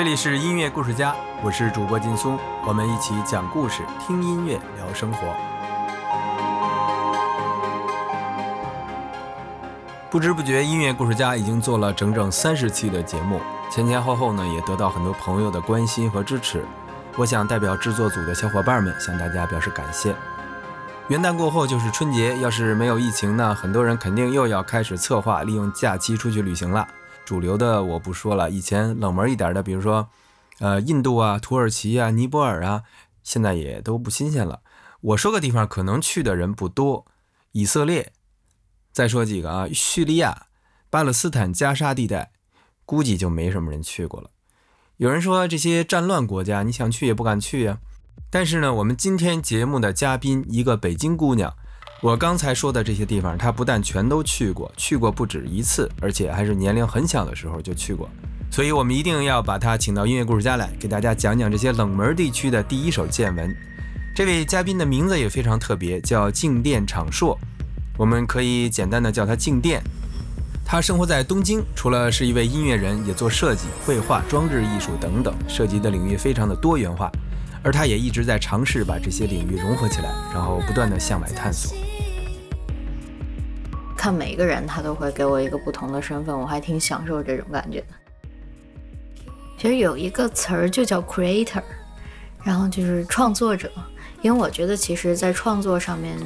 [0.00, 5.18] 这里是音乐故事家，我是主播劲松，我们一起讲故事、听音乐、聊生活。
[10.10, 16.64] 不知不觉，音乐故事家已经做了整整三十期的节目，前前后后呢，也得到很多朋友的关心和支持。
[17.18, 20.16] 我想代表制作组的小伙伴们向大家表示感谢。
[21.08, 26.88] 元旦过后就是春节，要是没有疫情呢，很多人肯定又要开始策划利用假期出去旅行了。
[27.30, 30.08] 主流的我不说了，以前冷门一点的，比如说，
[30.58, 32.82] 呃，印度啊、土耳其啊、尼泊尔啊，
[33.22, 34.62] 现在也都不新鲜了。
[35.00, 37.06] 我说个地方可能去的人不多，
[37.52, 38.12] 以色列。
[38.90, 40.46] 再说几个啊，叙利亚、
[40.90, 42.32] 巴勒斯坦加沙地带，
[42.84, 44.30] 估计就没什么人去过了。
[44.96, 47.78] 有人说这些战乱国家，你想去也不敢去呀。
[48.28, 51.54] 但是呢，我们今天节目的嘉宾，一个北京姑娘。
[52.02, 58.08] 我刚才说的这些地方，他不但全都去过，去过不止一次，而且还是年龄很小的时候就去过。
[58.50, 63.54] 所以，我们一定要把他请到音乐故事家来，给大家讲讲这些冷门地区的第一手见闻。
[64.14, 67.38] 这位嘉宾的名字也非常特别，叫静电场硕，
[67.98, 69.82] 我们可以简单的叫他静电。
[70.64, 77.12] 他生活在东京，除了是一位音乐人，也做设计、绘画、装置艺术等等，涉及的领域非常的多元化。
[77.62, 81.76] 而他也一直在尝试把这些领域融合起来，然后不断的向外探索。
[84.00, 87.86] 看每一个人，他都会给我一个不同的身份，我还挺享受这种感觉的。
[89.58, 91.62] 其实有一个词儿就叫 creator，
[92.42, 93.70] 然后就是创作者。
[94.22, 96.16] 因为我觉得，其实，在创作上面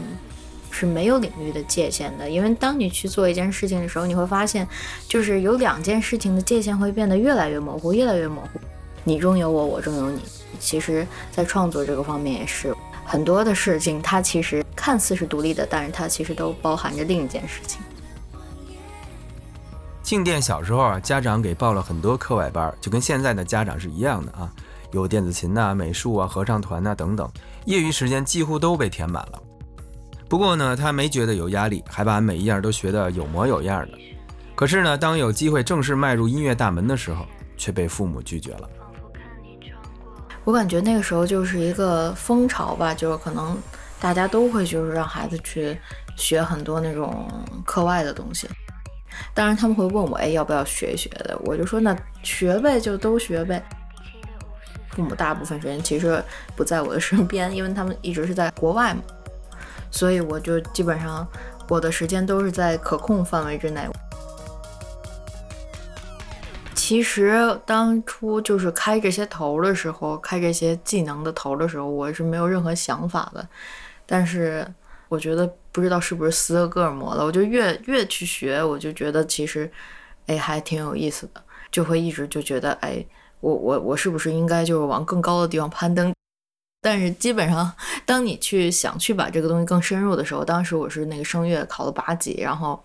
[0.70, 2.30] 是没有领域的界限的。
[2.30, 4.64] 因为当你去做一件事情的时候，你会发现，
[5.08, 8.61] 就是有两件事情的界限会变得越来越模糊，越来越模糊。
[9.02, 10.20] 你中有我，我中有你。
[10.61, 12.72] 其实，在创作这个方面也是。
[13.05, 17.80] 很多的事情，它其实看似是独立的，但是它其实都包含着另一件事情。
[20.02, 24.52] 静电小时候啊，家长给报了很多课外班，就跟现在的家长是一样的啊，
[24.92, 27.27] 有电子琴呐、美术啊、合唱团呐等等，
[27.64, 29.42] 业余时间几乎都被填满了。
[30.28, 33.98] 不过呢，他没觉得有压力，还把每一样都学得有模有样的。
[34.55, 37.24] 可是呢，当有机会正式迈入音乐大门的时候，
[37.56, 38.68] 却被父母拒绝了。
[40.44, 43.56] 我感觉那个时候就是一个风潮吧，就是可能
[44.05, 45.75] 大家都会就是让孩子去
[46.15, 47.27] 学很多那种
[47.65, 48.47] 课外的东西。
[49.33, 51.35] 当然他们会问我，哎，要不要学一学的？
[51.42, 53.65] 我就说那学呗，就都学呗。
[54.91, 56.23] 父母大部分时间其实
[56.55, 59.01] 不在我的身边，因为他们一直是在国外嘛，
[59.91, 61.27] 所以我就基本上
[61.71, 63.89] 我的时间都是在可控范围之内。
[66.75, 73.48] 其实当初就是开这些头的时候，开这些技能的头的时候，我是没有任何想法的。
[74.07, 74.67] 但是
[75.09, 79.70] 我觉得不知道是不是斯德哥尔摩了，我就越越去学，我就觉得其实，
[80.27, 83.05] 哎，还挺有意思的，就会一直就觉得，哎，
[83.41, 86.13] 我我我是不是应该就是往更高的地方攀登？
[86.81, 87.73] 但是基本上，
[88.05, 92.83] 当你去想去把这个东西更深入的时候，当时我是那个声乐考了八级，然后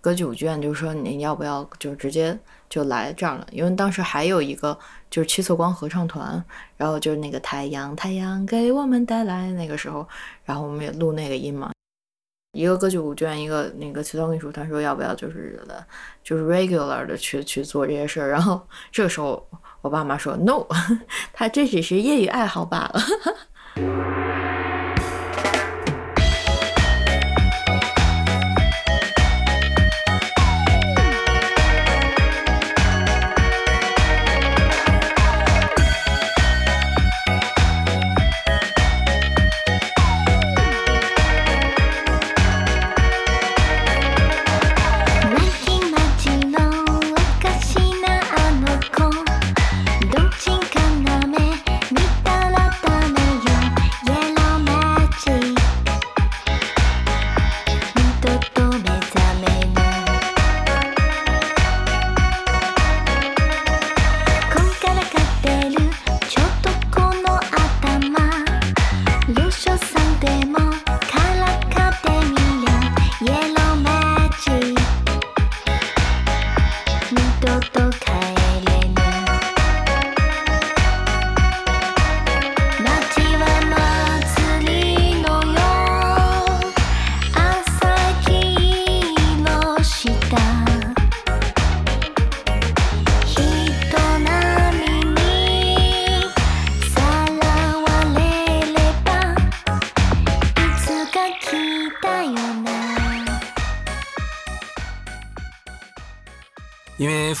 [0.00, 2.38] 歌剧舞剧院就说你要不要就直接。
[2.70, 4.78] 就来这儿了，因为当时还有一个
[5.10, 6.40] 就是七色光合唱团，
[6.76, 10.06] 然后就是那个太阳，太阳给我们带来那个时候，
[10.44, 11.72] 然后我们也录那个音嘛。
[12.52, 15.60] 一个歌剧舞剧院，一个那个七色光艺术团说要不要就是
[16.22, 19.44] 就是 regular 的去去做这些事儿，然后这个时候
[19.80, 20.64] 我爸妈说 no，
[21.34, 23.02] 他这只是业余爱好罢了。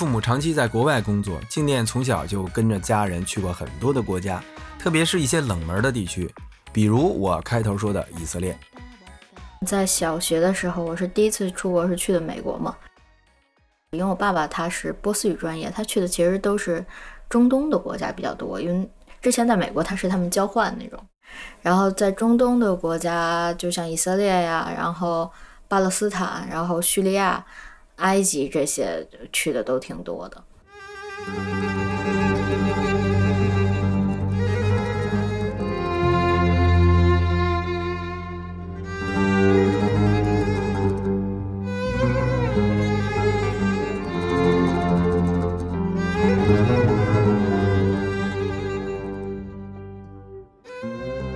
[0.00, 4.42] 父母长期在国外工作，静电从小就跟着家人去过很多的国家，
[4.78, 6.34] 特别是一些冷门的地区，
[6.72, 8.58] 比如我开头说的以色列。
[9.66, 12.74] 在小学的时候，我是第一次出国，是去的美国嘛。
[13.90, 16.82] 因为我爸爸他是波斯语专业，他去的其实都是
[17.28, 18.58] 中东的国家比较多。
[18.58, 20.98] 因为之前在美国他是他们交换那种，
[21.60, 25.30] 然后在中东的国家，就像以色列呀，然后
[25.68, 27.44] 巴勒斯坦，然后叙利亚、
[28.00, 30.42] 埃及这些去的都挺多的。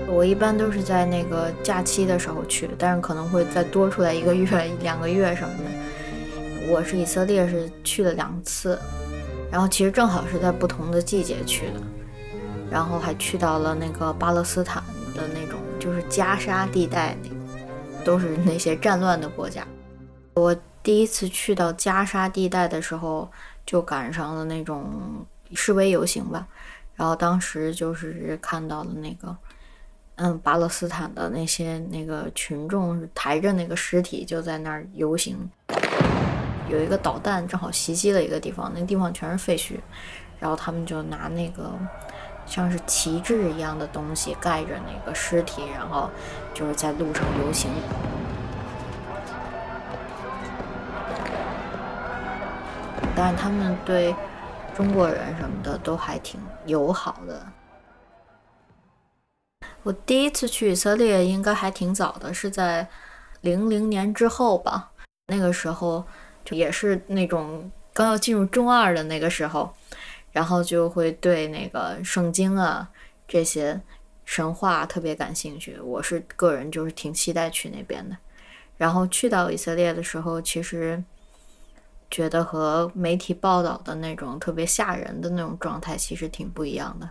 [0.07, 4.47] 我一般都是在那个假期的时候去，但是可能会再多出来一个月、
[4.81, 5.84] 两个月什么的。
[6.67, 8.79] 我是以色列是去了两次，
[9.51, 11.81] 然后其实正好是在不同的季节去的，
[12.71, 14.83] 然后还去到了那个巴勒斯坦
[15.15, 19.67] 的那种就是加沙地带，那都是那些战乱的国家。
[20.35, 23.31] 我第一次去到加沙地带的时候，
[23.67, 25.25] 就赶上了那种
[25.55, 26.47] 示威游行吧，
[26.95, 29.37] 然后当时就是看到了那个。
[30.17, 35.37] 嗯，巴勒斯坦的那些那个群众抬着那个尸体就在那儿游行，
[36.69, 39.79] 有一个导弹正好袭击了一个地方，那地方全是废墟，
[40.39, 41.73] 然后他们就拿那个
[42.47, 46.11] 像是旗帜一样的东西盖着那个尸体，然后
[46.53, 47.71] 就是在路上游行，
[53.15, 54.15] 但是他们对
[54.75, 57.47] 中国人什么的都还挺友好的。
[59.83, 62.89] 我第一次去以色列应该还挺早的，是在
[63.43, 64.91] 零零年之后吧。
[65.29, 66.05] 那个时候
[66.51, 69.73] 也是那种刚要进入中二的那个时候，
[70.33, 72.89] 然后就会对那个圣经啊
[73.27, 73.81] 这些
[74.25, 75.79] 神话特别感兴趣。
[75.81, 78.17] 我是个人就是挺期待去那边的。
[78.77, 81.03] 然后去到以色列的时候，其实
[82.11, 87.09] 觉得和媒体报道的那种特别吓人的那种状态其实挺不一样的。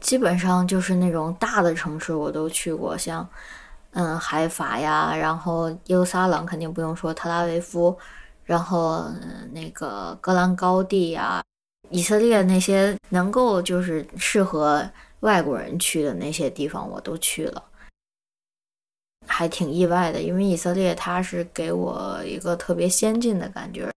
[0.00, 3.26] 基本上就是那种大的城市我都去过，像
[3.92, 7.96] 嗯海法呀，然后耶路撒冷肯定不用说，特拉维夫，
[8.44, 9.04] 然后
[9.52, 11.42] 那个戈兰高地呀，
[11.90, 14.88] 以色列那些能够就是适合
[15.20, 17.64] 外国人去的那些地方我都去了，
[19.26, 23.90] 还挺意外的，因为以色列它是给我一个特别先进的感觉，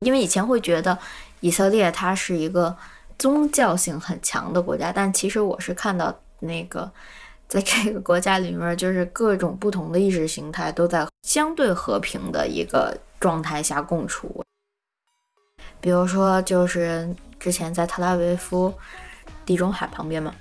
[0.00, 0.98] 因为以前会觉得
[1.40, 2.76] 以色列它是一个。
[3.16, 6.92] 宗教性很强的国家，但其实我是看到那个，
[7.48, 14.42] 在这个国家里面，就是各种不同的意识形态都在相对和平的一个状态下共处。
[15.80, 17.08] 比如说，就是
[17.38, 18.72] 之前在特拉维夫，
[19.44, 20.34] 地中海旁边嘛，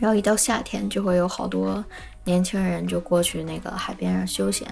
[0.00, 1.84] 然后一到夏天就会有好多
[2.24, 4.66] 年轻人就过去那个海边上休闲，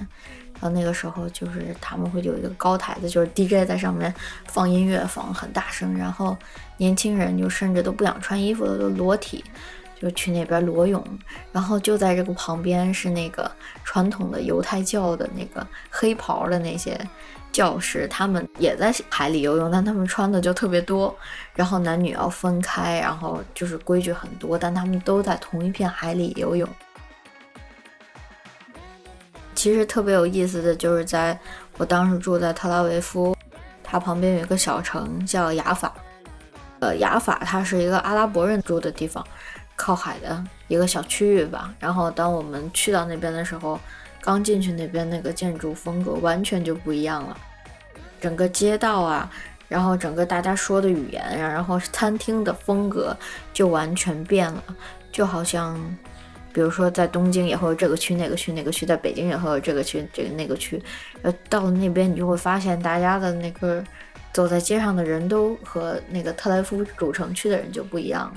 [0.55, 4.12] 然后那个时候就是他们会有一个高台子，就是 DJ 在上面
[4.46, 6.37] 放音乐，放很大声，然后。
[6.78, 9.44] 年轻人就甚至都不想穿衣服了，都裸体
[10.02, 11.02] 就去那边裸泳。
[11.52, 13.50] 然后就在这个旁边是那个
[13.84, 16.98] 传统的犹太教的那个黑袍的那些
[17.53, 21.15] 教士，他们也在海里游泳，但他们穿的就特别多。
[21.55, 26.69] 然后男女要分开，然后就是规矩很多，但他们都在同一片海里游泳。
[29.55, 31.38] 其实特别有意思的就是在
[31.76, 33.36] 我当时住在特拉维夫，
[33.84, 35.93] 它旁边有一个小城叫雅法。
[36.81, 39.24] 呃，雅法它是一个阿拉伯人住的地方，
[39.76, 41.74] 靠海的一个小区域吧。
[41.79, 43.79] 然后当我们去到那边的时候，
[44.20, 47.36] 刚进去那边那个建筑风格完全就不一样了，
[48.20, 49.31] 整个街道啊，
[49.69, 53.17] 然后整个大家说的语言呀，然后餐厅的风格
[53.52, 54.62] 就完全变了，
[55.10, 55.79] 就好像，
[56.52, 60.82] 比如说在东京也会有这个区那个区那个区，在北京也会有这个区这个那个区，
[61.22, 63.82] 呃，到了那边你就会发现大家的那个。
[64.32, 68.34] 走在街上的人都和那个特莱夫主城区的人就不一样了。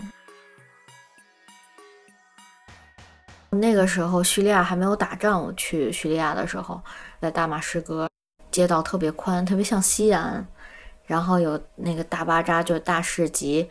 [3.59, 6.81] 那个时候叙利亚还没有打仗，我去叙利亚的时候，
[7.21, 8.09] 在大马士革，
[8.51, 10.45] 街道特别宽，特别像西安，
[11.05, 13.67] 然后有那个大巴扎，就是大市集，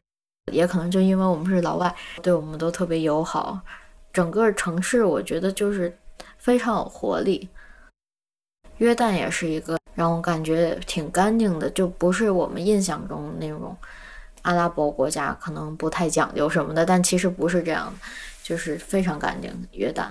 [0.52, 3.60] 也可能就因为我们是老外，对我们都特别友好。
[4.12, 5.96] 整个城市我觉得就是
[6.38, 7.48] 非常有活力。
[8.78, 9.76] 约旦也是一个。
[9.94, 13.76] 让我感觉挺干净的，就不是我们印象中那种
[14.42, 17.94] 阿拉伯国家可能不太讲究什么的，但其实不是这样，
[18.44, 19.68] 就是非常干净的。
[19.72, 20.08] 约旦，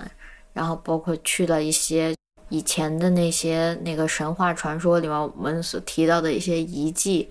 [0.52, 2.12] 然后包括去了一些
[2.48, 7.30] 以前的那些那个神话传说里面我们所提到的一些遗迹，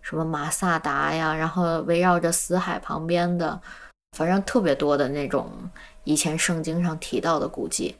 [0.00, 3.60] 什么马萨达呀，然后围绕着死海旁边的，
[4.16, 5.50] 反正特别多的那种
[6.04, 7.96] 以前圣经上提到的古迹。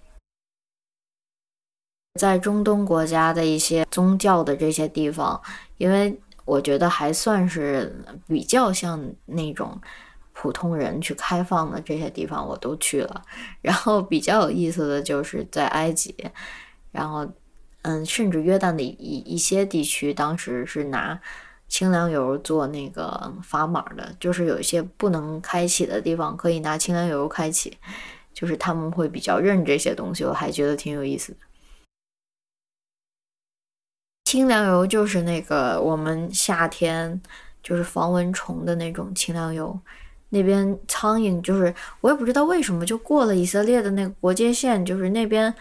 [2.18, 5.42] 在中东国家的一些宗教的这些地方，
[5.78, 7.94] 因为我觉得还算是
[8.26, 9.78] 比较像那种
[10.38, 13.22] 普通人去开放的这些地方，我都去了。
[13.62, 16.14] 然后比较有意思的就是在埃及，
[16.92, 17.26] 然后
[17.80, 21.18] 嗯，甚至约旦的一一些地区，当时是拿
[21.68, 27.78] 清凉油做那个砝码的，就是有一些不能开启的地方，可以拿清凉油开启，
[28.34, 31.38] 就是他们会比较认这些东西，我还觉得挺有意思的。
[34.26, 37.22] 清凉油就是那个我们夏天
[37.62, 39.80] 就是防蚊虫的那种清凉油。
[40.28, 45.52] 那边苍蝇就是我也不知道为什么就过了以色列的那个国界线，就是那边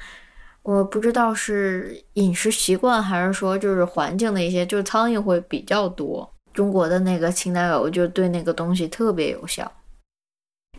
[0.63, 6.29] 我不知道是饮食习惯还是说就是环境的一些，就是苍蝇会比较多。
[6.53, 9.69] 中国的那个清凉油就对那个东西特别有效，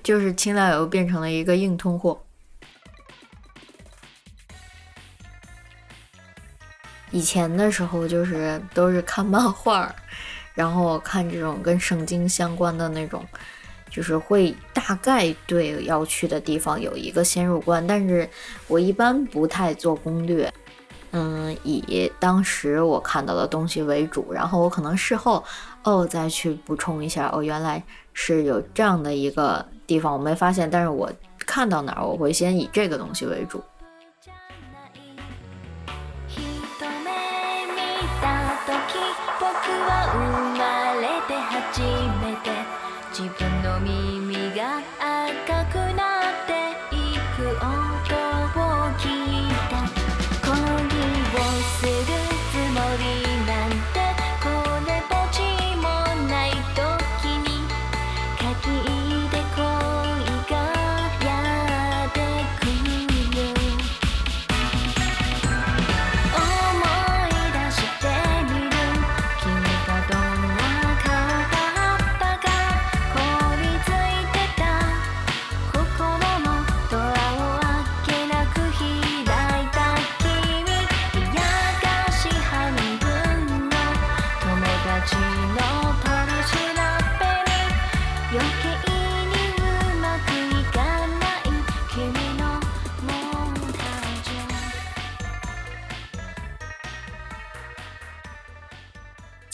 [0.02, 2.20] 就是清凉油变成了一个硬通货。
[7.12, 9.94] 以前的时候就是都是看漫画，
[10.54, 13.24] 然后看这种跟圣经相关的那种，
[13.96, 18.28] 就是会大概对要去的地方有一个先入观，但是
[18.68, 20.52] 我一般不太做攻略，
[21.12, 25.42] 嗯，以当时我看到的东西为主，然后我可能事后
[25.82, 33.64] 哦再去补充一下，哦原来是有这样的一个地方我没发现，但是我看到哪儿我会先以这个东西为主。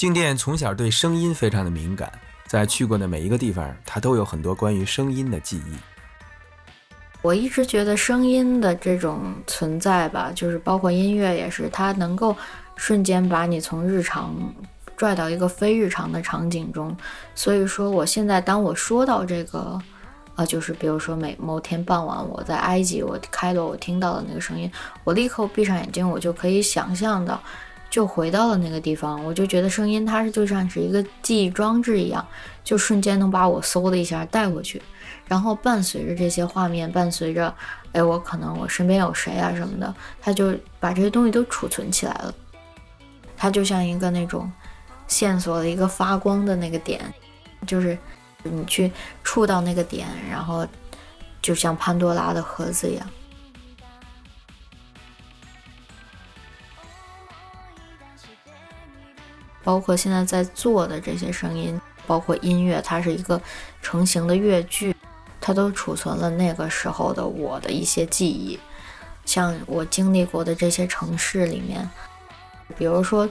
[0.03, 2.11] 静电从小对声音非常的敏感，
[2.49, 5.77] 在去过的每一个地方，他都有很多关于声音的记忆。
[7.23, 12.37] 我一直觉得声音的这种存在吧，就是包括音乐也是，它能够
[12.75, 14.35] 瞬间把你从日常
[14.97, 16.97] 拽到一个非日常的场景中。
[17.37, 19.81] 所以说，我现在当我说到这个，
[20.35, 24.69] 呃，就是比如说每某天傍晚我在埃及，我开罗我听到的那个声音，
[25.05, 27.41] 我立刻闭上眼睛，我就可以想象到。
[27.93, 32.27] 就回到了那个地方，我就觉得声音它是就像是一个记忆装置一样，
[32.65, 34.81] 就瞬间能把我嗖的一下带过去，
[35.29, 37.55] 然后伴随着这些画面，伴随着，
[37.93, 42.35] 哎，我可能我身边有谁啊什么的，它就把这些东西都储存起来了。
[43.37, 44.51] 它就像一个那种
[45.07, 46.99] 线索的一个发光的那个点，
[47.67, 47.99] 就是
[48.43, 48.91] 你去
[49.23, 50.67] 触到那个点，然后
[51.43, 53.07] 就像潘多拉的盒子一样。
[59.63, 63.41] 包括现在在做的这些声音，包括音乐，它是一个
[63.81, 64.95] 成型的乐句，
[65.41, 68.59] 它都储存了那个时候的我的一些记忆。
[69.25, 71.89] 像我经历过的这些城市里面，
[72.77, 73.29] 比如说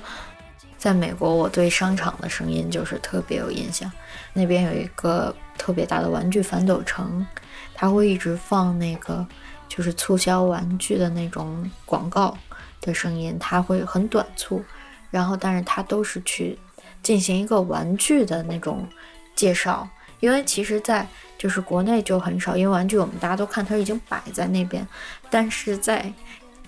[0.77, 3.91] 在美国，我对商场的声音就是特别有印象。
[4.33, 7.27] 那边有一个特别大的玩具反斗城，
[7.73, 9.27] 它会一直放那个
[9.67, 12.38] 就是促销玩具的那种广告
[12.79, 14.63] 的声音，它会很短促。
[15.12, 16.58] 然后，但是它都是去
[17.03, 18.88] 进行一个玩具的那种
[19.36, 19.88] 介绍，
[20.20, 24.88] 因为其实，在就是国内就很少，因为玩具我们大家都看它已经摆在那边，
[25.30, 26.12] 但是在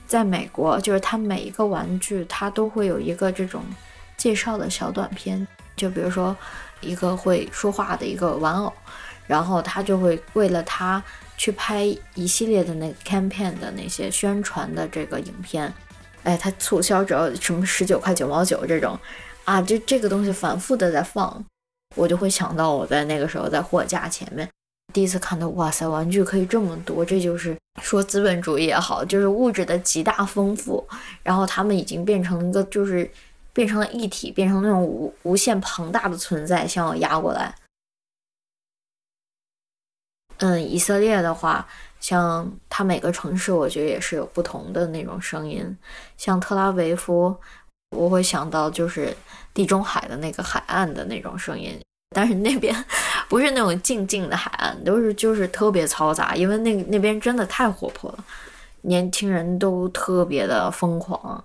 [0.05, 3.63] 在美国，就是它每一个玩具它都会有一个这种
[4.17, 6.35] 介绍的小短片，就比如说
[6.81, 8.73] 一个会说话的一个玩偶，
[9.25, 11.01] 然后他就会为了它
[11.37, 11.83] 去拍
[12.13, 15.73] 一系列的那个 campaign 的那些宣传的这个影片。
[16.23, 18.97] 哎，它促销只要什么十九块九毛九这种，
[19.43, 21.43] 啊，这这个东西反复的在放，
[21.95, 24.49] 我就会想到我在那个时候在货架前面
[24.93, 30.85] 第一次看到，哇塞，玩具可以这么多，这就是说资本主义也好，就是物质的极大丰富，
[31.23, 33.09] 然后他们已经变成一个，就是
[33.51, 37.53] 变成了一体，变成那种无无限庞大的存在向我压过来。
[40.43, 41.65] 嗯，以色列的话，
[42.01, 45.77] 像它每个城市，我觉得也是有不同的那种声音。
[46.17, 47.33] 像特拉维夫，
[47.95, 49.15] 我会想到就是
[49.53, 51.79] 地中海的那个海岸的那种声音。
[52.13, 52.75] 但是那边
[53.29, 58.25] 不是那种静静的海岸，都是就是特别嘈杂，因为那那边真的太活泼了，
[58.81, 61.41] 年轻人都特别的疯狂，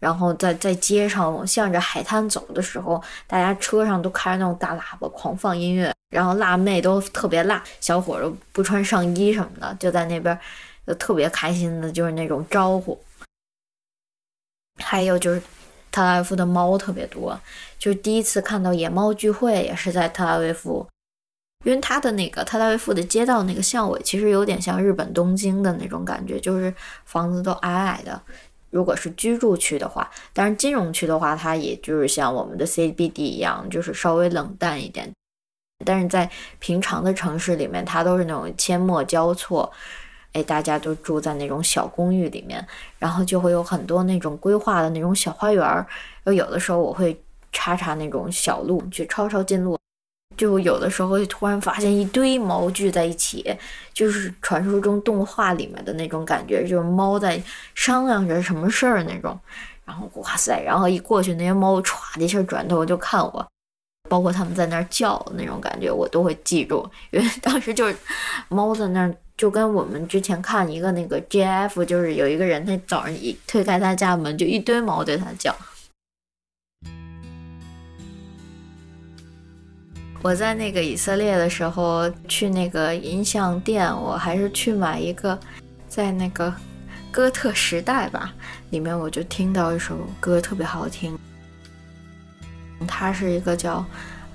[0.00, 10.36] 然后在在街上向着海滩走的时候，大家车上都开着那种大喇叭狂放音乐，然后辣妹都特别辣，小伙都不穿上衣什么的，就在那边
[10.84, 12.98] 就特别开心的，就是那种招呼，
[14.82, 15.40] 还有就是。
[15.92, 17.36] 特拉维夫的猫特别多，
[17.76, 20.86] 就是第一次看到野猫聚会也是在特拉维夫，
[21.64, 26.72] 因为它的那个特拉维夫的街道那个巷尾其实有点像日本东京的那种感觉，就是
[27.06, 28.22] 房子都矮矮的。
[28.70, 35.10] 如果是居住区的话，但是金融区的话，它也就是像我们的 CBD 一样，就是稍微冷淡一点。
[35.84, 39.70] 但是在平常的城市里面，它都是那种阡陌交错。
[40.32, 42.64] 哎，大家都住在那种小公寓里面，
[43.00, 45.84] 然后就会有很多那种规划的那种小花园儿。
[46.24, 49.76] 有的时候我会插插那种小路，去抄抄近路。
[50.40, 53.44] 就有的时候会突然发现一堆猫聚在一起，
[53.92, 57.38] 就是传说中动画里面的那种感觉，就是猫在
[57.74, 59.38] 商量着什么事儿那种。
[59.84, 63.46] 然后哇塞，然后一过去，那些猫歘的一下转头就看我，
[64.08, 67.94] 包括它们在那儿叫那种感觉，我都会记住，因为当时就是
[68.48, 69.14] 猫在那儿。
[69.36, 75.54] 就跟我们之前看一个那个 GF，就是有一个人，他早上一推开他家门，就一堆猫对他叫。
[80.22, 85.38] 我在那个以色列的时候去那个音像店，我还是去买一个，
[85.88, 86.52] 在那个
[87.10, 88.34] 哥特时代吧，
[88.68, 91.18] 里面我就听到一首歌特别好听，
[92.86, 93.82] 它是一个叫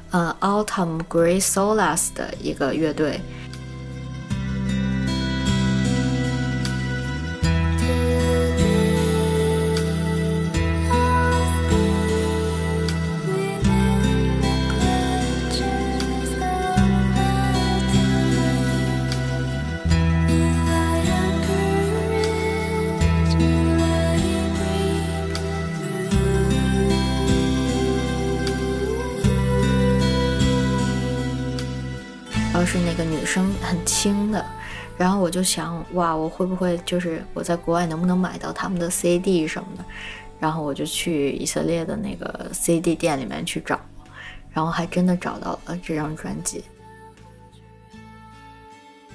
[0.09, 3.19] 呃 Autumn Gray Solas 的一个乐队。
[34.97, 39.85] 然后我就想，哇，我会不会就是我在国外能不能买到他们的 CD 什么的？
[40.39, 43.79] 然后我就去以色列的那个 CD 店里面去找，
[44.51, 46.63] 然后还真的找到了这张专辑。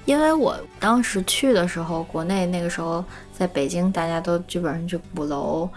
[0.05, 5.69] 因为我当时去的时候，国内那个时候在北京，大家都基本上去鼓楼，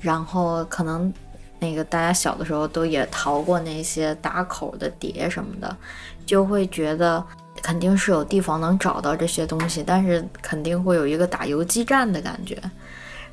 [0.00, 1.12] 然后可能。
[1.60, 5.76] 那个大家小的时候都也淘过那些打口的碟什么的，
[6.24, 7.20] 就会觉得
[7.62, 12.58] 肯定是有地方能找到这些东西，但是肯定会有一个打游击战的感觉。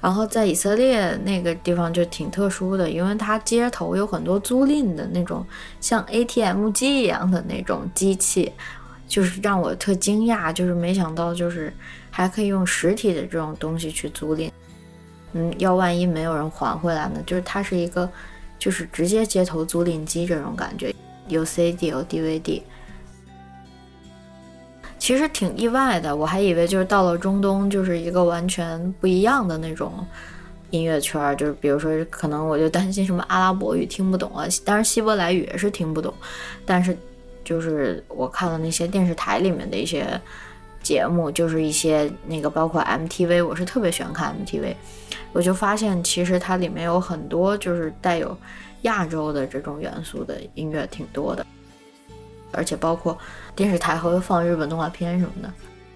[0.02, 5.44] 然后在以色列那个地方就挺特殊的，因为它街头有很多租赁的那种
[5.82, 8.52] 像 ATM 机一样的那种机器，
[9.08, 11.74] 就是让我特惊讶，就是没想到就是
[12.12, 14.52] 还可以用实体的这种东西去租赁。
[15.34, 17.20] 嗯，要万一没有人还回来呢？
[17.26, 18.08] 就是它是一个，
[18.60, 20.94] 就是直接街头租赁机这种感觉，
[21.28, 22.62] 有 CD 有 DVD，
[25.06, 26.16] 其实挺意外的。
[26.16, 29.94] 我还以为就是到了中东就是一个完全不一样的那种
[30.72, 36.12] 音乐圈，就是比如说可能我就担心什么阿拉伯语听不懂啊，当然希伯来语也是听不懂，
[36.66, 36.98] 但是
[37.44, 40.20] 就是我看了那些电视台里面的一些
[40.82, 44.74] 节目，就是一些那个包括 MTV，我是特别喜欢看 MTV。
[45.34, 48.36] 我就发现，其实它里面有很多就是带有
[48.82, 51.46] 亚洲的这种元素的音乐挺多的，
[52.56, 53.18] 而且包括
[53.56, 55.54] 电视台还会放日本动画片什么的。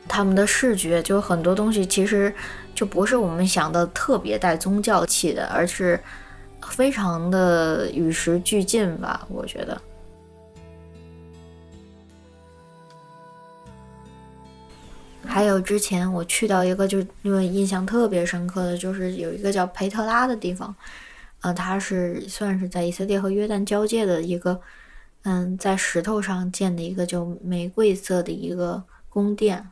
[0.08, 2.34] 他们的视觉就很多东西其实
[2.74, 6.00] 就不是我们想的特别带宗教气的，而是
[6.62, 9.80] 非常的与时俱进吧，我觉得。
[15.26, 20.76] 还有之前我去到一个，就因为印象特别深刻的就是有一个叫培特拉的地方，
[21.42, 24.60] 呃，它是算是在以色列和约旦交界的一个，
[25.24, 29.70] 嗯，在石头上建的一个就玫瑰色的一个宫殿。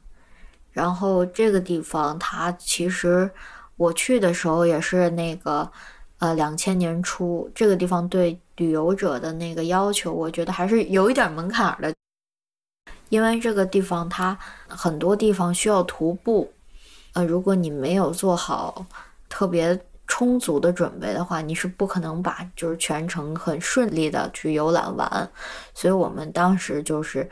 [0.71, 3.29] 然后这个地方它其实
[3.77, 5.71] 我去的时候也是那个，
[6.19, 11.93] 呃，两千年初，这个地方对旅游者的那个要求，我觉得还是有一点门槛的。
[13.09, 16.51] 因为这个地方它很多地方需要徒步，
[17.13, 18.85] 呃，如果你没有做好
[19.29, 25.29] 特别充足的准备的话，你是不可能把就是全程很顺利的去游览完。
[25.73, 27.29] 所以我们当时就是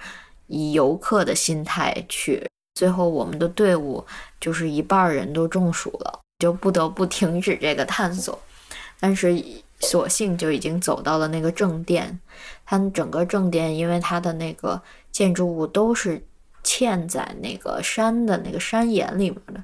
[0.47, 4.05] 以游客的心态去，最后我们的队伍
[4.39, 8.37] 就是一半人都中暑了，就不得不停止这个探索。
[8.99, 9.43] 但是
[9.79, 12.19] 索性就已经走到了那个正殿，
[12.65, 14.81] 它整个正殿因为它的那个。
[15.15, 16.21] 建筑物都是
[16.61, 19.63] 嵌在那个山的那个山岩里面的，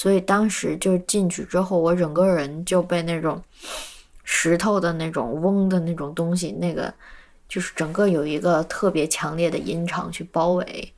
[0.00, 3.38] 所以当时就进去之后，我整个人就被那种
[4.24, 6.90] 石头的那种嗡的那种东西，那个
[7.46, 10.90] 就是整个有一个特别强烈的音场去包围。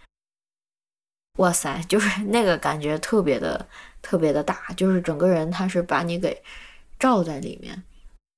[1.38, 3.66] 哇塞，就是那个感觉特别的
[4.00, 6.40] 特别的大，就是整个人他是把你给
[6.96, 7.82] 罩在里面，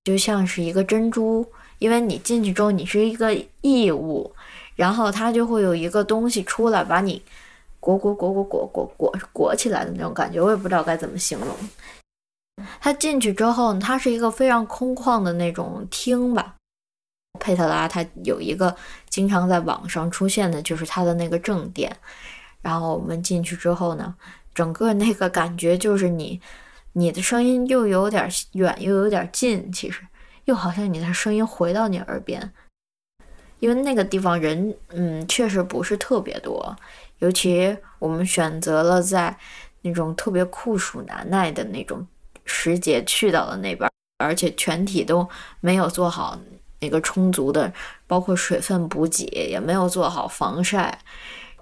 [0.04, 1.46] 就像是一个珍珠，
[1.78, 4.34] 因为你进去之后你是一个异物。
[4.76, 7.22] 然后它就会有一个东西出来，把你
[7.84, 11.54] 裹裹裹裹裹裹裹裹起来的那种感觉，我也不知道该怎么形容。
[12.80, 16.54] 他进去之后，它是一个非常空旷的那种厅吧。
[17.38, 18.74] 佩特拉他有一个
[19.10, 21.94] 经常在网上出现的，就是他的那个正殿。
[22.62, 24.14] 然后我们进去之后呢，
[24.54, 26.40] 整个那个感觉就是你
[26.94, 30.00] 你的声音又有点远又有点近，其实
[30.46, 32.50] 又好像你的声音回到你耳边。
[33.64, 36.76] 因为那个地方人，嗯，确实不是特别多，
[37.20, 39.34] 尤其我们选择了在
[39.80, 42.06] 那种特别酷暑难耐的那种
[42.44, 45.26] 时节去到了那边，而且全体都
[45.60, 46.38] 没有做好
[46.80, 47.72] 那个充足的，
[48.06, 50.98] 包括水分补给，也没有做好防晒，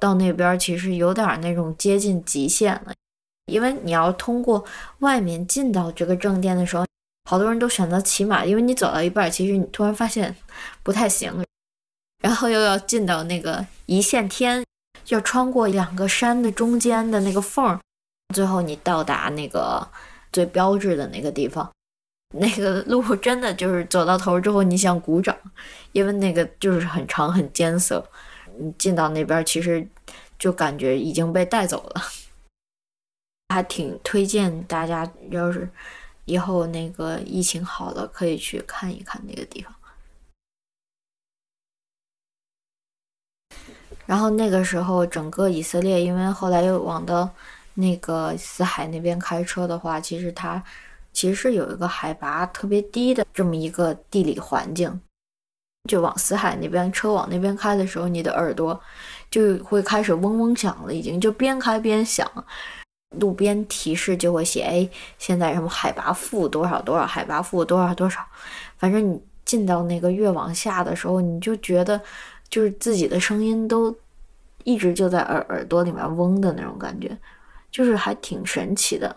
[0.00, 2.92] 到那边其实有点那种接近极限了。
[3.46, 4.64] 因为你要通过
[4.98, 6.84] 外面进到这个正殿的时候，
[7.30, 10.34] 好多人都选择骑马，因为你走到一半，其实你突然发现
[10.82, 11.32] 不太行。
[12.22, 14.64] 然后又要进到那个一线天，
[15.08, 17.80] 要穿过两个山的中间的那个缝儿，
[18.32, 19.86] 最后你到达那个
[20.32, 21.70] 最标志的那个地方，
[22.34, 25.36] 那个路真的就是走到头之后你想鼓掌，
[25.90, 28.08] 因为那个就是很长很艰涩。
[28.58, 29.86] 你进到那边其实
[30.38, 32.02] 就感觉已经被带走了，
[33.48, 35.68] 还挺推荐大家，要是
[36.26, 39.74] 以后那个疫情好了，可以去看一看那个地方。
[44.12, 47.26] 然后那个时候，整个以色列，因为后来又往到
[47.72, 50.62] 那个死海那边开车的话，其实它
[51.14, 55.00] 其实是有一个海拔特别低的这么一个地理环境。
[55.88, 58.78] 就往死海那边车往那边开的时候，你的耳朵
[59.30, 62.30] 就会开始嗡嗡响了，已经就边开边响。
[63.18, 68.20] 路边提示就会写：哎，现在什么海拔负多少多少，海拔负多少多少。
[68.76, 71.98] 反正你进到那个越往下的时候，你就觉得。
[72.52, 73.90] 就是自己的声音都
[74.64, 77.16] 一直就在耳耳朵里面嗡的那种感觉，
[77.70, 79.16] 就是还挺神奇的。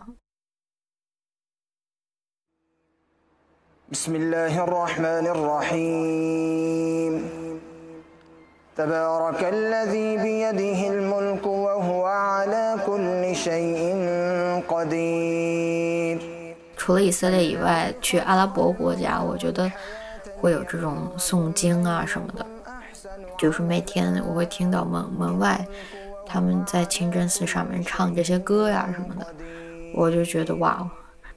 [16.76, 19.72] 除了以色列以外，去阿拉伯国家，我觉得
[20.38, 22.46] 会有这种诵经啊什么的。
[23.38, 25.68] 就是每天我会听到门门外
[26.26, 29.28] 他们在清真寺上面唱这些歌呀什么的，
[29.94, 30.90] 我就觉得哇，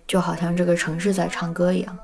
[0.07, 1.99] 就好像这个城市在唱歌一样。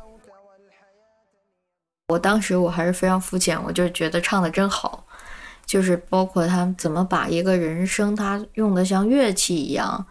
[2.09, 5.07] 我当时我还是非常肤浅，我就觉得唱的真好，
[5.65, 10.05] 就是包括他怎么把一个人声他用的像乐器一样，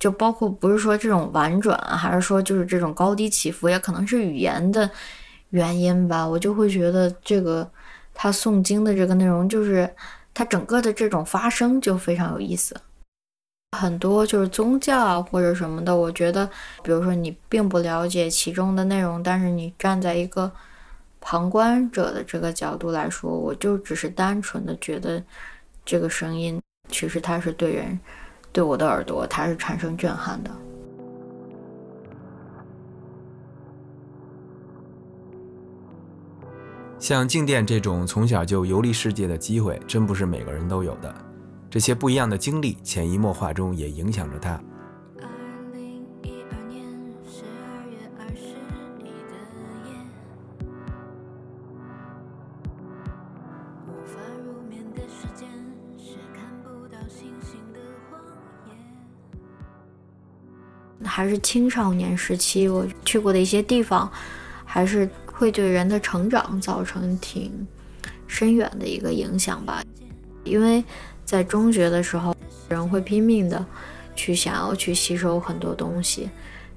[0.00, 4.90] 就包括不是说这种婉转，还是说就是这种高低起伏，也可能是语言的
[5.50, 7.70] 原因吧，我就会觉得这个。
[8.20, 9.88] 他诵经的这个内容，就是
[10.34, 12.76] 他整个的这种发声就非常有意思。
[13.78, 16.44] 很多就是宗教啊或者什么的，我觉得，
[16.82, 20.50] 比如说你并不了解其中的内容，但是你站在一个
[21.20, 25.22] 旁观者的这个角度来说，我就只是单纯的觉得
[25.84, 28.00] 这个声音其实它是对人，
[28.50, 30.50] 对我的耳朵它是产生震撼的。
[37.00, 41.14] 像静电这种从小就游历世界的机会，真不是每个人都有的。
[41.70, 44.60] 这些不一样的经历，潜移默化中也影响着他。
[61.04, 64.10] 还是青少年时期，我去过的一些地方，
[64.64, 65.08] 还是。
[65.38, 67.66] 会对人的成长造成挺
[68.26, 69.82] 深远的一个影响吧。
[70.42, 70.82] 因为
[71.24, 72.34] 在中学的时候，
[72.68, 73.64] 人会拼命的
[74.16, 76.28] 去想要去吸收很多东西，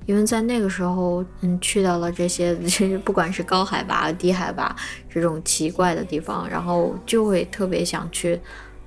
[0.05, 2.53] 因为在那个时候，嗯，去到了这些，
[3.03, 4.75] 不管是高海拔、低海拔
[5.09, 8.39] 这种奇怪的地方，然后就会特别想去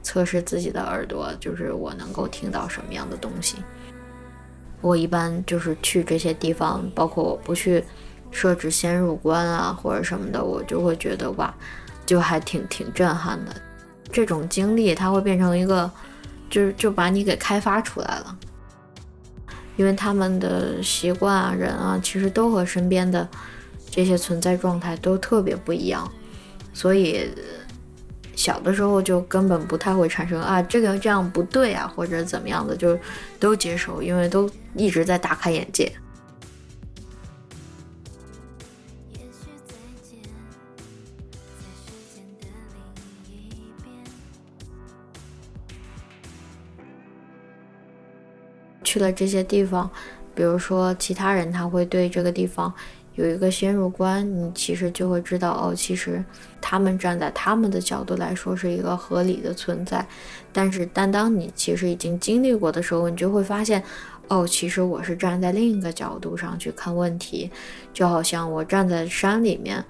[0.03, 3.57] 测试自己的耳朵，就是我能够听到什么样的东西。
[4.81, 7.83] 我一般就是去这些地方，包括我不去
[8.35, 11.55] 设置先入关啊或者什么的，我就会觉得哇，
[12.05, 13.55] 就还挺挺震撼的。
[14.13, 15.91] 这种经历它会变成一个，
[16.51, 18.37] 就是就把你给开发出来了，
[19.77, 23.27] 因为他们的习惯啊、人啊，其实都和身边的
[23.91, 26.11] 这些存在状态都特别不一样，
[26.75, 27.31] 所以。
[28.37, 32.99] 小的时候就根本不太会产生啊，这个这样不对啊，或者怎么样的，就
[33.39, 35.91] 都接受，因为都一直在大开眼界。
[48.95, 49.91] 去了这些地方，
[50.37, 52.73] 比如说其他人他会对这个地方。
[53.17, 56.25] 有一个先入观，你其实就会知道哦，其实
[56.61, 60.05] 他们站在他们的角度来说是一个合理的存在。
[60.53, 63.83] 但是，但当你其实已经经历过的时候，你就会发现，
[64.27, 67.51] 哦，其实我是站在另一个角度上去看问题。
[67.93, 69.85] 就好像我站在山里面，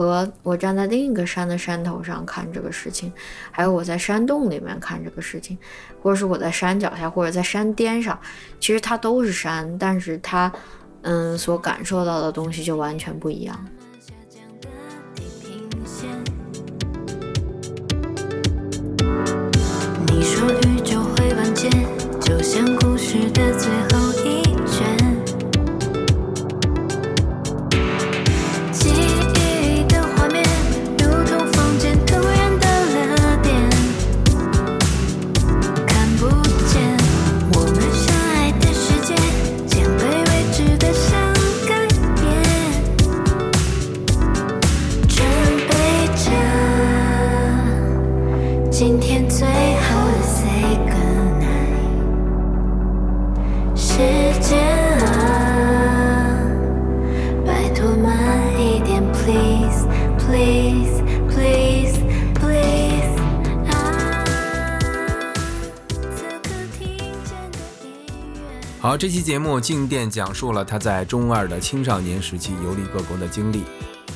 [0.00, 3.12] 和我站在另一个山的山头上看这个事情，
[3.50, 5.58] 还有我在山洞里面看这个事情，
[6.02, 8.18] 或者是我在山脚下，或者在山巅上，
[8.58, 10.50] 其实它都是山，但是它。
[11.02, 13.66] 嗯，所感受到的东西就完全不一样。
[68.80, 73.62] 好，这期节目静电讲述了他在中二的青少年时期游历各国的经历。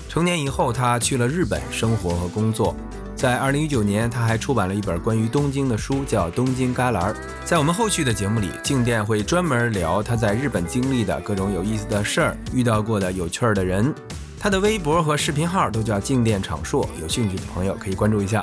[0.09, 2.74] 成年以后，他去了日本生活和工作。
[3.14, 7.12] 在二零一九年，他还出版了一本关于东京的书，叫《东京旮旯》。
[7.44, 13.94] 在我们后续的节目里，静电会专门聊他在日本经历的各种有意思的事儿，遇到过的有趣儿的人。
[14.40, 18.42] 他的微博和视频号都叫静电场硕，有兴趣的朋友可以关注一下。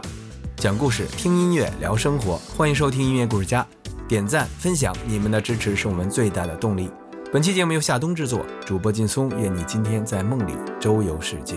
[0.57, 3.65] 讲故事、听音乐、聊生活，欢迎收听音乐故事家。
[4.11, 6.91] 点赞分享，你们的支持是我们最大的动力。
[7.31, 11.55] 本期节目由夏冬制作，主播劲松，愿你今天在梦里周游世界。